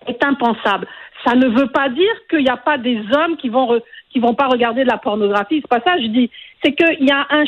est 0.07 0.23
impensable. 0.25 0.87
Ça 1.23 1.35
ne 1.35 1.47
veut 1.47 1.67
pas 1.67 1.89
dire 1.89 2.15
qu'il 2.29 2.43
n'y 2.43 2.49
a 2.49 2.57
pas 2.57 2.79
des 2.79 2.99
hommes 3.13 3.37
qui 3.37 3.49
vont 3.49 3.79
qui 4.09 4.19
vont 4.19 4.33
pas 4.33 4.47
regarder 4.47 4.83
de 4.83 4.89
la 4.89 4.97
pornographie. 4.97 5.61
C'est 5.61 5.69
pas 5.69 5.83
ça. 5.85 5.99
Je 5.99 6.07
dis, 6.07 6.31
c'est 6.63 6.73
qu'il 6.73 7.05
y 7.07 7.11
a 7.11 7.27
un 7.29 7.43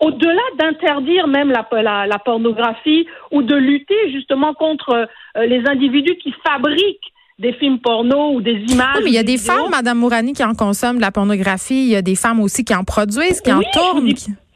au-delà 0.00 0.42
d'interdire 0.58 1.26
même 1.26 1.50
la, 1.50 2.06
la, 2.06 2.18
pornographie 2.18 3.06
ou 3.30 3.42
de 3.42 3.54
lutter 3.54 4.10
justement 4.10 4.52
contre 4.52 5.08
euh, 5.36 5.46
les 5.46 5.62
individus 5.68 6.16
qui 6.16 6.34
fabriquent 6.44 7.12
des 7.42 7.52
films 7.54 7.80
porno 7.80 8.34
ou 8.34 8.40
des 8.40 8.64
images. 8.68 9.00
mais 9.02 9.10
il 9.10 9.14
y 9.14 9.18
a 9.18 9.24
des 9.24 9.36
femmes, 9.36 9.68
Madame 9.68 9.98
Mourani, 9.98 10.32
qui 10.32 10.44
en 10.44 10.54
consomment 10.54 10.96
de 10.96 11.00
la 11.00 11.10
pornographie. 11.10 11.82
Il 11.82 11.88
y 11.88 11.96
a 11.96 12.02
des 12.02 12.14
femmes 12.14 12.40
aussi 12.40 12.64
qui 12.64 12.74
en 12.74 12.84
produisent, 12.84 13.40
qui 13.40 13.52
en 13.52 13.60
tournent. 13.72 14.08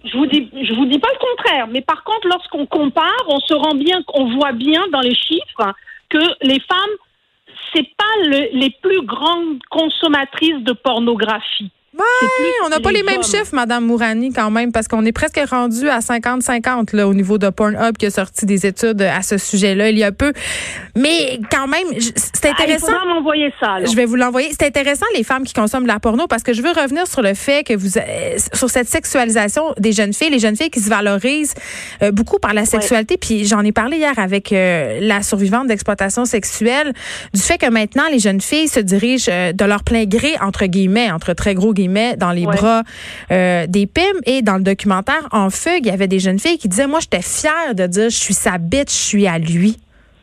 Je 0.04 0.16
vous 0.16 0.26
dis, 0.26 0.48
je 0.52 0.72
vous 0.72 0.86
dis 0.86 1.00
pas 1.00 1.08
le 1.12 1.18
contraire. 1.18 1.66
Mais 1.72 1.80
par 1.80 2.04
contre, 2.04 2.28
lorsqu'on 2.28 2.64
compare, 2.66 3.24
on 3.26 3.40
se 3.40 3.54
rend 3.54 3.74
bien, 3.74 3.98
on 4.14 4.36
voit 4.36 4.52
bien 4.52 4.82
dans 4.92 5.00
les 5.00 5.16
chiffres 5.16 5.74
que 6.08 6.22
les 6.42 6.60
femmes 6.60 6.96
c'est 7.74 7.88
pas 7.96 8.38
les 8.52 8.70
plus 8.80 9.02
grandes 9.04 9.58
consommatrices 9.70 10.62
de 10.62 10.72
pornographie. 10.72 11.70
Oui, 11.98 12.48
on 12.64 12.68
n'a 12.68 12.80
pas 12.80 12.92
les, 12.92 13.02
mêmes 13.02 13.22
chiffres, 13.22 13.54
Madame 13.54 13.86
Mourani, 13.86 14.32
quand 14.32 14.50
même, 14.50 14.72
parce 14.72 14.88
qu'on 14.88 15.04
est 15.04 15.12
presque 15.12 15.40
rendu 15.50 15.88
à 15.88 16.00
50-50 16.00 16.94
là 16.94 17.08
au 17.08 17.14
niveau 17.14 17.38
de 17.38 17.48
Pornhub 17.48 17.96
qui 17.96 18.06
a 18.06 18.10
sorti 18.10 18.44
des 18.44 18.66
études 18.66 19.00
à 19.02 19.22
ce 19.22 19.38
sujet-là 19.38 19.90
il 19.90 19.98
y 19.98 20.04
a 20.04 20.12
peu. 20.12 20.32
Mais 20.94 21.40
quand 21.50 21.66
même, 21.66 21.86
c'est 21.98 22.48
ah, 22.48 22.50
intéressant. 22.50 22.92
Ah, 22.92 23.06
m'envoyer 23.06 23.52
ça. 23.60 23.84
Je 23.84 23.94
vais 23.94 24.04
vous 24.04 24.16
l'envoyer. 24.16 24.48
C'est 24.50 24.66
intéressant 24.66 25.06
les 25.14 25.24
femmes 25.24 25.44
qui 25.44 25.54
consomment 25.54 25.84
de 25.84 25.88
la 25.88 26.00
porno 26.00 26.26
parce 26.26 26.42
que 26.42 26.52
je 26.52 26.62
veux 26.62 26.70
revenir 26.70 27.06
sur 27.06 27.22
le 27.22 27.34
fait 27.34 27.66
que 27.66 27.74
vous 27.74 27.98
euh, 27.98 28.36
sur 28.52 28.68
cette 28.68 28.88
sexualisation 28.88 29.74
des 29.78 29.92
jeunes 29.92 30.12
filles, 30.12 30.30
les 30.30 30.38
jeunes 30.38 30.56
filles 30.56 30.70
qui 30.70 30.80
se 30.80 30.90
valorisent 30.90 31.54
euh, 32.02 32.10
beaucoup 32.10 32.38
par 32.38 32.54
la 32.54 32.64
sexualité. 32.64 33.16
Puis 33.16 33.46
j'en 33.46 33.60
ai 33.60 33.72
parlé 33.72 33.98
hier 33.98 34.18
avec 34.18 34.52
euh, 34.52 34.98
la 35.00 35.22
survivante 35.22 35.68
d'exploitation 35.68 36.24
sexuelle 36.24 36.92
du 37.32 37.40
fait 37.40 37.58
que 37.58 37.70
maintenant 37.70 38.04
les 38.10 38.18
jeunes 38.18 38.40
filles 38.40 38.68
se 38.68 38.80
dirigent 38.80 39.30
de 39.54 39.64
leur 39.64 39.82
plein 39.82 40.04
gré 40.04 40.34
entre 40.40 40.66
guillemets, 40.66 41.10
entre 41.10 41.32
très 41.32 41.54
gros 41.54 41.72
guillemets 41.72 41.85
met 41.88 42.16
dans 42.16 42.32
les 42.32 42.44
bras 42.44 42.82
euh, 43.30 43.66
des 43.66 43.86
pimes. 43.86 44.20
Et 44.24 44.42
dans 44.42 44.56
le 44.56 44.62
documentaire 44.62 45.28
En 45.32 45.50
fugue, 45.50 45.86
il 45.86 45.88
y 45.88 45.90
avait 45.90 46.08
des 46.08 46.18
jeunes 46.18 46.38
filles 46.38 46.58
qui 46.58 46.68
disaient, 46.68 46.86
moi, 46.86 47.00
j'étais 47.00 47.22
fière 47.22 47.74
de 47.74 47.86
dire, 47.86 48.10
je 48.10 48.16
suis 48.16 48.34
sa 48.34 48.58
bitch, 48.58 48.90
je 48.90 48.94
suis 48.94 49.26
à 49.26 49.38
lui. 49.38 49.76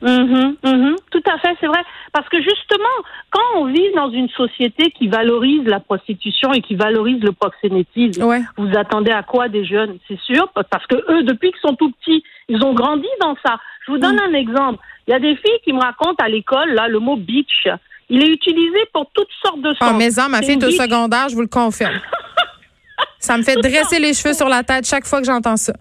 Mm-hmm, 0.03 0.55
mm-hmm. 0.63 0.95
tout 1.11 1.23
à 1.31 1.37
fait, 1.39 1.55
c'est 1.61 1.67
vrai. 1.67 1.79
Parce 2.11 2.27
que 2.27 2.37
justement, 2.41 2.83
quand 3.29 3.61
on 3.61 3.65
vit 3.65 3.91
dans 3.95 4.11
une 4.11 4.27
société 4.29 4.91
qui 4.91 5.07
valorise 5.07 5.63
la 5.65 5.79
prostitution 5.79 6.51
et 6.51 6.61
qui 6.61 6.75
valorise 6.75 7.23
le 7.23 7.31
proxénétisme, 7.31 8.21
vous 8.57 8.77
attendez 8.77 9.11
à 9.11 9.23
quoi 9.23 9.47
des 9.47 9.65
jeunes? 9.65 9.97
C'est 10.09 10.19
sûr, 10.19 10.49
parce 10.53 10.85
que 10.87 10.95
eux, 10.95 11.23
depuis 11.23 11.51
qu'ils 11.51 11.61
sont 11.61 11.75
tout 11.75 11.91
petits, 11.91 12.23
ils 12.49 12.61
ont 12.63 12.73
grandi 12.73 13.07
dans 13.21 13.35
ça. 13.45 13.57
Je 13.85 13.93
vous 13.93 13.97
donne 13.97 14.17
mm. 14.17 14.29
un 14.29 14.33
exemple. 14.33 14.79
Il 15.07 15.11
y 15.11 15.13
a 15.13 15.19
des 15.19 15.35
filles 15.35 15.59
qui 15.63 15.71
me 15.71 15.79
racontent 15.79 16.21
à 16.23 16.27
l'école 16.27 16.71
là 16.71 16.87
le 16.87 16.99
mot 16.99 17.15
bitch. 17.15 17.67
Il 18.09 18.23
est 18.23 18.29
utilisé 18.29 18.79
pour 18.93 19.09
toutes 19.13 19.29
sortes 19.43 19.61
de 19.61 19.69
ah, 19.69 19.85
sens. 19.85 19.89
Ah, 19.91 19.93
mais 19.97 20.11
ça, 20.11 20.27
ma 20.27 20.41
fille 20.41 20.57
de 20.57 20.69
secondaire, 20.69 21.29
je 21.29 21.35
vous 21.35 21.41
le 21.41 21.47
confirme. 21.47 21.93
Ça 23.19 23.37
me 23.37 23.43
fait 23.43 23.55
dresser 23.55 23.99
les 23.99 24.13
cheveux 24.13 24.33
sur 24.33 24.49
la 24.49 24.63
tête 24.63 24.85
chaque 24.85 25.05
fois 25.05 25.21
que 25.21 25.25
j'entends 25.25 25.55
ça. 25.55 25.73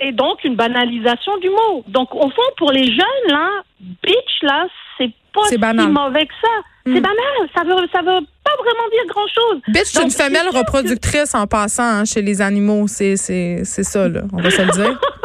Et 0.00 0.12
donc, 0.12 0.44
une 0.44 0.54
banalisation 0.54 1.38
du 1.38 1.48
mot. 1.48 1.82
Donc, 1.88 2.14
au 2.14 2.28
fond, 2.28 2.42
pour 2.58 2.72
les 2.72 2.86
jeunes, 2.86 3.28
là, 3.28 3.48
bitch, 3.80 4.42
là, 4.42 4.66
c'est 4.98 5.10
pas 5.32 5.44
si 5.48 5.56
mauvais 5.58 6.26
que 6.26 6.34
ça. 6.42 6.48
C'est 6.84 6.90
hmm. 6.90 7.00
banal. 7.00 7.48
Ça 7.54 7.62
veut, 7.64 7.88
ça 7.92 8.00
veut 8.00 8.26
pas 8.44 8.56
vraiment 8.58 8.88
dire 8.90 9.06
grand-chose. 9.08 9.62
Bitch, 9.68 9.86
c'est 9.86 10.02
une 10.02 10.10
femelle 10.10 10.48
reproductrice 10.52 11.34
en 11.34 11.46
passant 11.46 11.84
hein, 11.84 12.04
chez 12.04 12.20
les 12.20 12.42
animaux. 12.42 12.86
C'est 12.86 13.16
ça, 13.16 14.08
là. 14.08 14.22
On 14.32 14.42
va 14.42 14.50
se 14.50 14.62
le 14.62 14.72
dire. 14.72 15.00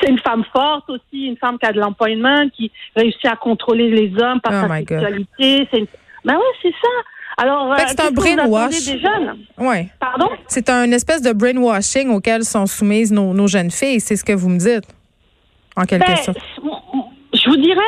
C'est 0.00 0.08
une 0.08 0.18
femme 0.18 0.44
forte 0.52 0.88
aussi, 0.88 1.26
une 1.26 1.36
femme 1.36 1.58
qui 1.58 1.66
a 1.66 1.72
de 1.72 1.78
l'employment, 1.78 2.48
qui 2.50 2.70
réussit 2.96 3.26
à 3.26 3.36
contrôler 3.36 3.90
les 3.90 4.12
hommes 4.22 4.40
par 4.40 4.64
oh 4.64 4.68
sa 4.68 4.76
sexualité. 4.78 5.68
C'est 5.70 5.86
Ben 6.24 6.34
ouais, 6.34 6.42
c'est 6.62 6.72
ça. 6.72 6.88
Alors, 7.36 7.74
c'est 7.86 8.00
un 8.00 8.10
brainwash. 8.10 8.84
Des 8.84 8.98
jeunes? 8.98 9.38
Ouais. 9.56 9.88
Pardon? 9.98 10.28
C'est 10.46 10.68
un 10.68 10.90
espèce 10.92 11.22
de 11.22 11.32
brainwashing 11.32 12.10
auquel 12.10 12.44
sont 12.44 12.66
soumises 12.66 13.12
nos, 13.12 13.32
nos 13.32 13.46
jeunes 13.46 13.70
filles. 13.70 14.00
C'est 14.00 14.16
ce 14.16 14.24
que 14.24 14.32
vous 14.32 14.48
me 14.48 14.58
dites, 14.58 14.84
en 15.76 15.84
quelque 15.84 16.06
ben, 16.06 16.16
sorte. 16.16 16.38
Je 17.32 17.48
vous 17.48 17.56
dirais, 17.56 17.80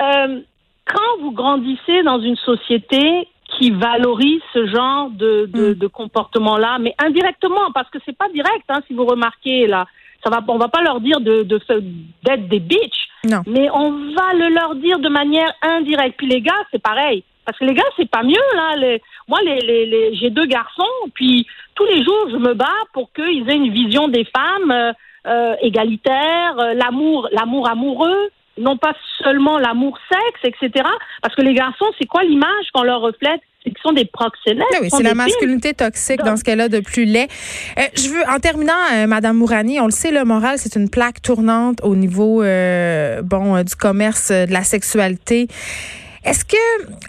euh, 0.00 0.40
quand 0.86 1.22
vous 1.22 1.30
grandissez 1.30 2.02
dans 2.02 2.20
une 2.20 2.36
société 2.36 3.28
qui 3.58 3.70
valorise 3.70 4.40
ce 4.52 4.66
genre 4.66 5.10
de, 5.10 5.48
de, 5.52 5.70
mm. 5.70 5.74
de 5.74 5.86
comportement-là, 5.86 6.78
mais 6.80 6.94
indirectement, 6.98 7.70
parce 7.72 7.88
que 7.90 7.98
c'est 8.04 8.16
pas 8.16 8.28
direct, 8.30 8.64
hein, 8.68 8.80
si 8.86 8.94
vous 8.94 9.04
remarquez 9.04 9.66
là. 9.66 9.86
Ça 10.26 10.30
va, 10.30 10.44
on 10.48 10.58
va 10.58 10.66
pas 10.66 10.82
leur 10.82 11.00
dire 11.00 11.20
de 11.20 11.44
d'être 11.44 12.48
des 12.48 12.58
bitches, 12.58 13.06
non. 13.24 13.42
mais 13.46 13.70
on 13.70 13.92
va 14.12 14.32
le 14.34 14.52
leur 14.52 14.74
dire 14.74 14.98
de 14.98 15.08
manière 15.08 15.52
indirecte. 15.62 16.16
Puis 16.18 16.26
les 16.26 16.40
gars, 16.40 16.64
c'est 16.72 16.82
pareil. 16.82 17.22
Parce 17.44 17.56
que 17.58 17.64
les 17.64 17.74
gars, 17.74 17.84
c'est 17.96 18.10
pas 18.10 18.24
mieux, 18.24 18.48
là. 18.56 18.74
Les, 18.76 19.00
moi, 19.28 19.38
les, 19.44 19.60
les, 19.60 19.86
les 19.86 20.16
j'ai 20.16 20.30
deux 20.30 20.46
garçons, 20.46 20.82
puis 21.14 21.46
tous 21.76 21.84
les 21.84 22.02
jours, 22.02 22.26
je 22.32 22.38
me 22.38 22.54
bats 22.54 22.66
pour 22.92 23.12
qu'ils 23.12 23.48
aient 23.48 23.54
une 23.54 23.72
vision 23.72 24.08
des 24.08 24.24
femmes 24.24 24.72
euh, 24.72 24.92
euh 25.28 25.54
égalitaire, 25.60 26.58
euh, 26.58 26.74
l'amour, 26.74 27.28
l'amour 27.30 27.68
amoureux, 27.68 28.30
non 28.58 28.76
pas 28.76 28.94
seulement 29.22 29.58
l'amour 29.58 29.96
sexe, 30.10 30.40
etc. 30.42 30.88
Parce 31.22 31.36
que 31.36 31.42
les 31.42 31.54
garçons, 31.54 31.86
c'est 32.00 32.08
quoi 32.08 32.24
l'image 32.24 32.66
qu'on 32.74 32.82
leur 32.82 33.00
reflète? 33.00 33.42
Qu'ils 33.66 33.82
sont 33.82 33.92
des 33.92 34.04
proxénètes. 34.04 34.64
Ah 34.74 34.78
oui, 34.80 34.88
c'est 34.90 35.02
la 35.02 35.14
masculinité 35.14 35.74
toxique 35.74 36.22
dans 36.22 36.36
ce 36.36 36.44
cas-là 36.44 36.68
de 36.68 36.80
plus 36.80 37.04
laid. 37.04 37.28
Euh, 37.78 37.82
je 37.96 38.08
veux, 38.08 38.22
en 38.32 38.38
terminant, 38.38 38.72
euh, 38.94 39.06
Madame 39.06 39.36
Mourani, 39.36 39.80
on 39.80 39.86
le 39.86 39.90
sait, 39.90 40.12
le 40.12 40.24
moral, 40.24 40.56
c'est 40.58 40.76
une 40.76 40.88
plaque 40.88 41.20
tournante 41.20 41.80
au 41.82 41.96
niveau, 41.96 42.42
euh, 42.42 43.22
bon, 43.22 43.60
du 43.62 43.74
commerce 43.74 44.30
de 44.30 44.52
la 44.52 44.62
sexualité. 44.62 45.48
Est-ce 46.26 46.44
que, 46.44 46.56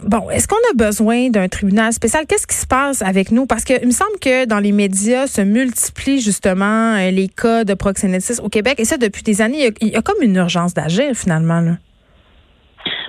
bon, 0.03 0.29
est-ce 0.29 0.47
qu'on 0.47 0.55
a 0.55 0.75
besoin 0.75 1.29
d'un 1.29 1.47
tribunal 1.47 1.91
spécial? 1.91 2.27
Qu'est-ce 2.27 2.45
qui 2.45 2.55
se 2.55 2.67
passe 2.67 3.01
avec 3.01 3.31
nous? 3.31 3.47
Parce 3.47 3.63
qu'il 3.63 3.83
me 3.83 3.91
semble 3.91 4.19
que 4.21 4.45
dans 4.45 4.59
les 4.59 4.71
médias 4.71 5.25
se 5.25 5.41
multiplient 5.41 6.21
justement 6.21 6.95
euh, 6.95 7.09
les 7.09 7.27
cas 7.27 7.63
de 7.63 7.73
proxénétisme 7.73 8.45
au 8.45 8.49
Québec. 8.49 8.79
Et 8.79 8.85
ça, 8.85 8.97
depuis 8.97 9.23
des 9.23 9.41
années, 9.41 9.71
il 9.81 9.87
y 9.87 9.95
a, 9.95 10.03
comme 10.03 10.21
une 10.21 10.35
urgence 10.35 10.75
d'agir 10.75 11.15
finalement. 11.15 11.61
Là. 11.61 11.77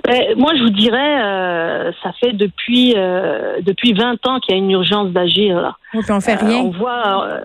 Ben, 0.09 0.35
moi, 0.37 0.53
je 0.55 0.63
vous 0.63 0.71
dirais, 0.71 1.21
euh, 1.21 1.91
ça 2.01 2.11
fait 2.13 2.33
depuis 2.33 2.95
euh, 2.97 3.61
depuis 3.61 3.93
20 3.93 4.25
ans 4.25 4.39
qu'il 4.39 4.55
y 4.55 4.57
a 4.57 4.61
une 4.61 4.71
urgence 4.71 5.11
d'agir. 5.11 5.77
On 5.93 6.19
fait 6.19 6.35
rien. 6.35 6.61
on 6.61 6.71
voit. 6.71 7.43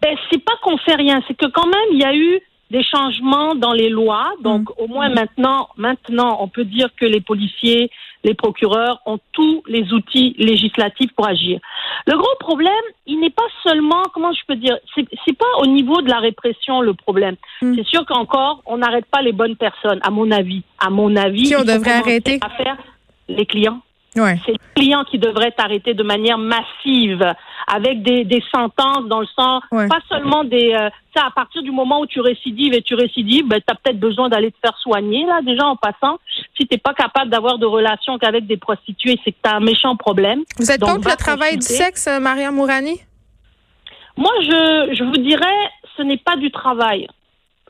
ben, 0.00 0.16
c'est 0.30 0.42
pas 0.42 0.54
qu'on 0.62 0.78
fait 0.78 0.94
rien, 0.94 1.20
c'est 1.26 1.34
que 1.34 1.46
quand 1.46 1.66
même, 1.66 1.88
il 1.92 1.98
y 1.98 2.04
a 2.04 2.14
eu 2.14 2.40
des 2.70 2.82
changements 2.82 3.54
dans 3.54 3.72
les 3.72 3.88
lois. 3.88 4.32
Donc, 4.42 4.70
mm. 4.70 4.72
au 4.78 4.86
moins 4.86 5.08
maintenant, 5.08 5.68
maintenant, 5.76 6.38
on 6.40 6.48
peut 6.48 6.64
dire 6.64 6.88
que 6.96 7.06
les 7.06 7.20
policiers, 7.20 7.90
les 8.26 8.34
procureurs 8.34 9.00
ont 9.06 9.18
tous 9.32 9.62
les 9.68 9.92
outils 9.92 10.34
législatifs 10.36 11.12
pour 11.14 11.28
agir. 11.28 11.60
Le 12.06 12.18
gros 12.18 12.36
problème, 12.40 12.72
il 13.06 13.20
n'est 13.20 13.30
pas 13.30 13.46
seulement, 13.62 14.02
comment 14.12 14.32
je 14.32 14.40
peux 14.48 14.56
dire, 14.56 14.76
c'est 14.96 15.38
pas 15.38 15.46
au 15.62 15.66
niveau 15.66 16.02
de 16.02 16.10
la 16.10 16.18
répression 16.18 16.80
le 16.80 16.92
problème. 16.92 17.36
Mm. 17.62 17.74
C'est 17.76 17.86
sûr 17.86 18.04
qu'encore, 18.04 18.62
on 18.66 18.78
n'arrête 18.78 19.06
pas 19.06 19.22
les 19.22 19.32
bonnes 19.32 19.54
personnes, 19.54 20.00
à 20.02 20.10
mon 20.10 20.32
avis. 20.32 20.64
À 20.80 20.90
mon 20.90 21.14
avis, 21.14 21.44
qui 21.44 21.56
on 21.56 21.62
devrait 21.62 21.92
arrêter 21.92 22.40
à 22.42 22.50
faire 22.50 22.76
les 23.28 23.46
clients. 23.46 23.80
C'est 24.14 24.52
le 24.52 24.74
client 24.74 25.04
qui 25.04 25.18
devrait 25.18 25.52
arrêter 25.58 25.92
de 25.92 26.02
manière 26.02 26.38
massive, 26.38 27.22
avec 27.66 28.02
des, 28.02 28.24
des 28.24 28.42
sentences 28.54 29.06
dans 29.06 29.20
le 29.20 29.26
sens, 29.26 29.62
pas 29.70 30.00
seulement 30.08 30.44
des... 30.44 30.72
Euh, 30.72 30.88
ça, 31.14 31.26
à 31.26 31.30
partir 31.30 31.62
du 31.62 31.70
moment 31.70 32.00
où 32.00 32.06
tu 32.06 32.20
récidives 32.20 32.74
et 32.74 32.82
tu 32.82 32.94
récidives, 32.94 33.46
ben, 33.48 33.58
tu 33.58 33.72
as 33.72 33.74
peut-être 33.74 33.98
besoin 33.98 34.28
d'aller 34.28 34.52
te 34.52 34.58
faire 34.62 34.76
soigner, 34.78 35.24
là, 35.26 35.40
déjà 35.42 35.66
en 35.66 35.76
passant. 35.76 36.18
Si 36.56 36.66
tu 36.66 36.78
pas 36.78 36.94
capable 36.94 37.30
d'avoir 37.30 37.58
de 37.58 37.66
relations 37.66 38.18
qu'avec 38.18 38.46
des 38.46 38.56
prostituées, 38.56 39.18
c'est 39.24 39.32
que 39.32 39.38
tu 39.42 39.50
as 39.50 39.56
un 39.56 39.60
méchant 39.60 39.96
problème. 39.96 40.42
Vous 40.58 40.70
êtes 40.70 40.80
contre 40.80 41.08
le 41.08 41.16
travail 41.16 41.56
du 41.56 41.66
sexe, 41.66 42.06
euh, 42.06 42.20
Maria 42.20 42.50
Mourani? 42.50 43.00
Moi, 44.16 44.32
je, 44.42 44.94
je 44.94 45.04
vous 45.04 45.16
dirais, 45.16 45.70
ce 45.96 46.02
n'est 46.02 46.18
pas 46.18 46.36
du 46.36 46.50
travail. 46.50 47.08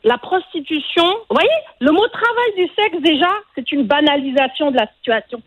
La 0.03 0.17
prostitution, 0.17 1.05
vous 1.29 1.35
voyez, 1.35 1.49
le 1.79 1.91
mot 1.91 2.07
travail 2.07 2.53
du 2.55 2.67
sexe, 2.75 3.01
déjà, 3.01 3.29
c'est 3.55 3.71
une 3.71 3.83
banalisation 3.83 4.71
de 4.71 4.77
la 4.77 4.87
situation. 4.97 5.41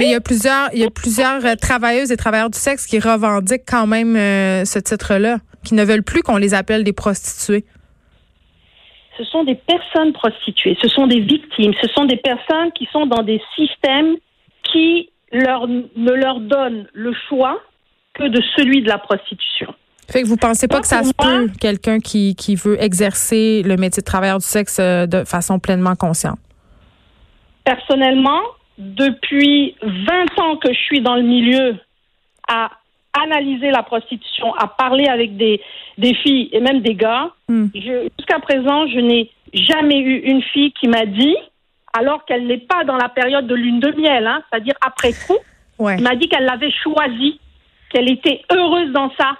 Il 0.00 0.10
y 0.10 0.14
a 0.14 0.20
plusieurs, 0.20 0.68
il 0.72 0.80
y 0.80 0.84
a 0.84 0.90
plusieurs 0.90 1.44
euh, 1.44 1.54
travailleuses 1.54 2.10
et 2.10 2.16
travailleurs 2.16 2.50
du 2.50 2.58
sexe 2.58 2.86
qui 2.86 2.98
revendiquent 2.98 3.66
quand 3.66 3.86
même 3.86 4.16
euh, 4.16 4.64
ce 4.64 4.78
titre-là, 4.78 5.38
qui 5.64 5.74
ne 5.74 5.84
veulent 5.84 6.02
plus 6.02 6.22
qu'on 6.22 6.36
les 6.36 6.54
appelle 6.54 6.84
des 6.84 6.92
prostituées. 6.92 7.64
Ce 9.16 9.24
sont 9.24 9.44
des 9.44 9.54
personnes 9.54 10.12
prostituées, 10.12 10.76
ce 10.82 10.88
sont 10.88 11.06
des 11.06 11.20
victimes, 11.20 11.72
ce 11.80 11.88
sont 11.88 12.04
des 12.04 12.16
personnes 12.16 12.72
qui 12.74 12.88
sont 12.92 13.06
dans 13.06 13.22
des 13.22 13.40
systèmes 13.54 14.16
qui 14.64 15.10
leur, 15.30 15.68
ne 15.68 16.12
leur 16.12 16.40
donnent 16.40 16.88
le 16.92 17.12
choix 17.28 17.60
que 18.14 18.24
de 18.24 18.42
celui 18.56 18.82
de 18.82 18.88
la 18.88 18.98
prostitution. 18.98 19.72
Fait 20.10 20.22
que 20.22 20.26
vous 20.26 20.36
pensez 20.36 20.68
pas 20.68 20.80
que 20.80 20.86
ça 20.86 21.02
se 21.02 21.12
peut, 21.12 21.48
quelqu'un 21.60 21.98
qui, 21.98 22.34
qui 22.34 22.56
veut 22.56 22.80
exercer 22.82 23.62
le 23.62 23.76
métier 23.76 24.00
de 24.00 24.04
travailleur 24.04 24.38
du 24.38 24.44
sexe 24.44 24.78
euh, 24.78 25.06
de 25.06 25.24
façon 25.24 25.58
pleinement 25.58 25.94
consciente? 25.94 26.38
Personnellement, 27.64 28.40
depuis 28.78 29.76
20 29.82 30.40
ans 30.40 30.56
que 30.56 30.72
je 30.72 30.78
suis 30.78 31.00
dans 31.00 31.14
le 31.14 31.22
milieu 31.22 31.76
à 32.48 32.70
analyser 33.14 33.70
la 33.70 33.82
prostitution, 33.82 34.54
à 34.54 34.66
parler 34.66 35.06
avec 35.06 35.36
des, 35.36 35.60
des 35.98 36.14
filles 36.14 36.48
et 36.52 36.60
même 36.60 36.80
des 36.80 36.94
gars. 36.94 37.30
Hmm. 37.48 37.66
Jusqu'à 37.74 38.40
présent, 38.40 38.86
je 38.88 38.98
n'ai 38.98 39.30
jamais 39.52 39.98
eu 39.98 40.18
une 40.18 40.42
fille 40.42 40.72
qui 40.72 40.88
m'a 40.88 41.06
dit, 41.06 41.36
alors 41.96 42.24
qu'elle 42.24 42.46
n'est 42.46 42.58
pas 42.58 42.84
dans 42.84 42.96
la 42.96 43.08
période 43.08 43.46
de 43.46 43.54
lune 43.54 43.80
de 43.80 43.92
miel, 43.92 44.26
hein, 44.26 44.42
c'est-à-dire 44.50 44.74
après 44.84 45.12
coup, 45.12 45.38
ouais. 45.78 45.96
m'a 45.98 46.16
dit 46.16 46.28
qu'elle 46.28 46.44
l'avait 46.44 46.72
choisi, 46.82 47.38
qu'elle 47.90 48.10
était 48.10 48.42
heureuse 48.50 48.90
dans 48.92 49.12
ça, 49.16 49.36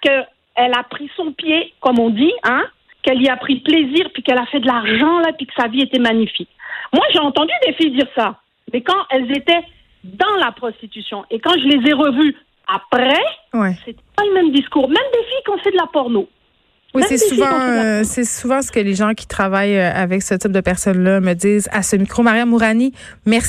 qu'elle 0.00 0.24
a 0.56 0.84
pris 0.84 1.10
son 1.16 1.32
pied, 1.32 1.74
comme 1.80 1.98
on 1.98 2.10
dit, 2.10 2.32
hein, 2.44 2.62
qu'elle 3.02 3.20
y 3.20 3.28
a 3.28 3.36
pris 3.36 3.56
plaisir, 3.56 4.08
puis 4.14 4.22
qu'elle 4.22 4.38
a 4.38 4.46
fait 4.46 4.60
de 4.60 4.66
l'argent, 4.66 5.18
là, 5.18 5.32
puis 5.36 5.46
que 5.46 5.54
sa 5.60 5.66
vie 5.66 5.82
était 5.82 5.98
magnifique. 5.98 6.48
Moi, 6.92 7.04
j'ai 7.12 7.18
entendu 7.18 7.52
des 7.66 7.72
filles 7.72 7.90
dire 7.90 8.08
ça. 8.14 8.36
Mais 8.76 8.82
quand 8.82 9.06
elles 9.08 9.34
étaient 9.34 9.64
dans 10.04 10.36
la 10.38 10.52
prostitution 10.52 11.24
et 11.30 11.40
quand 11.40 11.54
je 11.54 11.66
les 11.66 11.88
ai 11.88 11.94
revues 11.94 12.36
après, 12.66 13.22
ouais. 13.54 13.74
c'est 13.86 13.96
pas 14.14 14.22
le 14.22 14.34
même 14.34 14.52
discours. 14.52 14.86
Même 14.86 14.98
des 15.14 15.24
filles 15.24 15.42
qui 15.46 15.50
ont 15.50 15.58
fait 15.64 15.70
de 15.70 15.78
la 15.78 15.86
porno. 15.86 16.28
Oui, 16.94 17.02
c'est 17.08 17.16
souvent, 17.16 17.58
euh, 17.58 18.02
c'est 18.04 18.24
souvent 18.24 18.60
ce 18.60 18.70
que 18.70 18.80
les 18.80 18.94
gens 18.94 19.14
qui 19.14 19.26
travaillent 19.26 19.78
euh, 19.78 19.92
avec 19.94 20.22
ce 20.22 20.34
type 20.34 20.52
de 20.52 20.60
personnes-là 20.60 21.20
me 21.20 21.32
disent 21.32 21.70
à 21.72 21.82
ce 21.82 21.96
micro. 21.96 22.22
Maria 22.22 22.44
Mourani, 22.44 22.92
merci. 23.24 23.44